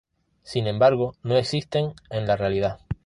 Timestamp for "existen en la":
1.37-2.35